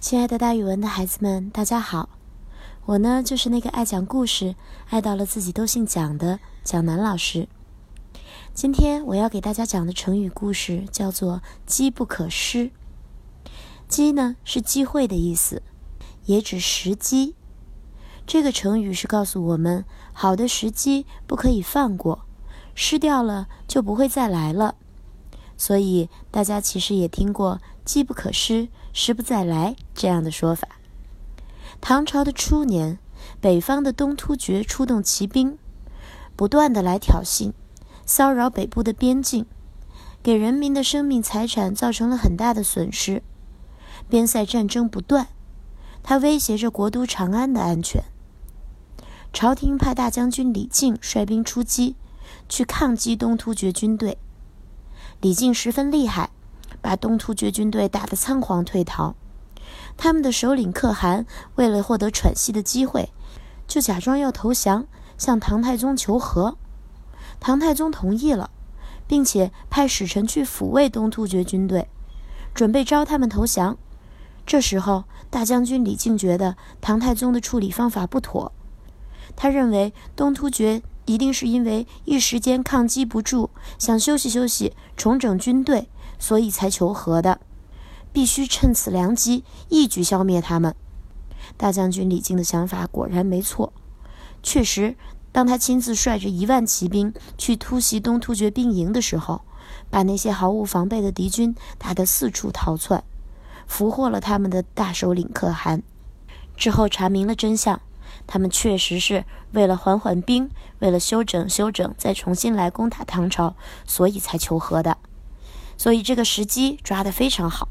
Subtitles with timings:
[0.00, 2.08] 亲爱的，大语文的孩子们，大家好！
[2.86, 4.56] 我呢，就是那个爱讲故事、
[4.88, 7.46] 爱到了自己都姓蒋的蒋楠老师。
[8.54, 12.70] 今天我要给大家讲的成语故事叫做“机不可失”。
[13.86, 15.62] 机呢是机会的意思，
[16.24, 17.34] 也指时机。
[18.26, 22.24] 这个成语是告诉我们，好的时机不可以放过，
[22.74, 24.76] 失掉了就不会再来了。
[25.60, 30.66] 所以大家其实也听过“机不可失，失不再来”这样的说法。
[31.82, 32.98] 唐朝的初年，
[33.42, 35.58] 北方的东突厥出动骑兵，
[36.34, 37.52] 不断的来挑衅、
[38.06, 39.44] 骚扰北部的边境，
[40.22, 43.22] 给人民的生命财产造成了很大的损失。
[44.08, 45.28] 边塞战争不断，
[46.02, 48.02] 它威胁着国都长安的安全。
[49.30, 51.96] 朝廷派大将军李靖率兵出击，
[52.48, 54.16] 去抗击东突厥军队。
[55.20, 56.30] 李靖十分厉害，
[56.80, 59.14] 把东突厥军队打得仓皇退逃。
[59.98, 63.10] 他们的首领可汗为了获得喘息的机会，
[63.68, 64.86] 就假装要投降，
[65.18, 66.56] 向唐太宗求和。
[67.38, 68.50] 唐太宗同意了，
[69.06, 71.88] 并且派使臣去抚慰东突厥军队，
[72.54, 73.76] 准备招他们投降。
[74.46, 78.52] 这时候，大将军李靖觉得唐太宗的处理方法不妥，
[79.36, 80.80] 他认为东突厥。
[81.10, 85.88] 一定是因为一时间抗击不住，想休息休息，重整军队，
[86.20, 87.40] 所以才求和的。
[88.12, 90.72] 必须趁此良机，一举消灭他们。
[91.56, 93.72] 大将军李靖的想法果然没错。
[94.40, 94.94] 确实，
[95.32, 99.42] 当他亲自率着一万骑兵去突袭东突厥兵营的时候，
[99.90, 103.02] 把那些毫无防备的敌军打得四处逃窜，
[103.66, 105.82] 俘获了他们的大首领可汗。
[106.56, 107.80] 之后查明了真相。
[108.26, 113.54] 他们确实是为了缓缓兵，为了休整休整，再重新来攻打唐朝，
[113.86, 114.98] 所以才求和的。
[115.76, 117.68] 所以这个时机抓得非常好，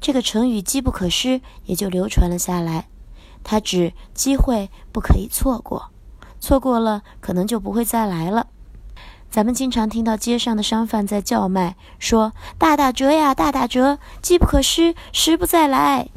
[0.00, 2.88] 这个成语“机不可失”也就流传了下来。
[3.44, 5.90] 它指机会不可以错过，
[6.40, 8.46] 错过了可能就不会再来了。
[9.30, 16.08] 咱们经常听到街上的商贩在叫卖，说“大打折呀，大打折，机不可失，时不再来”，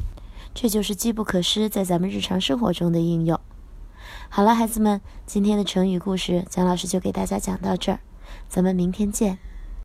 [0.52, 3.38] 这就是“机不可失”在咱们日常生活中的应用。
[4.28, 8.00] 好了，孩子们，今天的成语故事，蒋老师就给大家讲到这儿，
[8.48, 9.38] 咱们明天见。